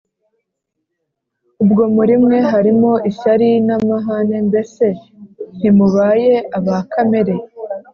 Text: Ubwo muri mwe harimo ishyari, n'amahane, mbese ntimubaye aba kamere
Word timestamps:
Ubwo 1.63 1.83
muri 1.95 2.13
mwe 2.23 2.37
harimo 2.51 2.91
ishyari, 3.09 3.49
n'amahane, 3.65 4.37
mbese 4.47 4.85
ntimubaye 5.57 6.33
aba 6.57 6.77
kamere 6.91 7.33